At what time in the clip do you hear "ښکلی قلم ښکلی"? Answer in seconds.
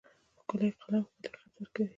0.39-1.37